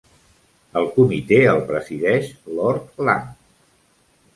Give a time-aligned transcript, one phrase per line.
[0.81, 3.33] El comitè el presideix Lord Lang.